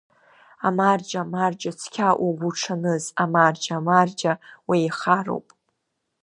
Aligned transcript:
Амарџьа, 0.67 1.21
амарџьа, 1.25 1.71
цқьа 1.79 2.09
угәуҽаныз, 2.27 3.05
амарџьа, 3.23 3.75
амарџьа, 3.77 4.33
уеихароуп! 4.67 5.47